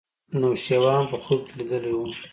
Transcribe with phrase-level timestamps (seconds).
[0.39, 1.99] نوشیروان په خوب کې لیدلی و.